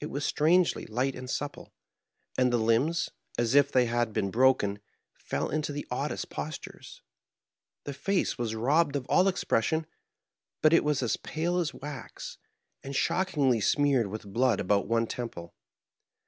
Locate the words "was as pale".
10.84-11.58